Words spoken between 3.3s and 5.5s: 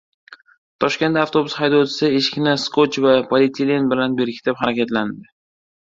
poliyetilen bilan berkitib harakatlandi